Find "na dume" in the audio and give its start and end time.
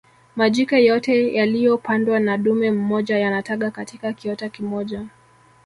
2.19-2.71